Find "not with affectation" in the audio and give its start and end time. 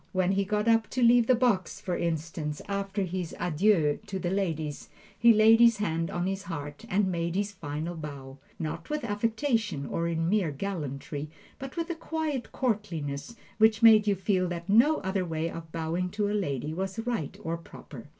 8.57-9.85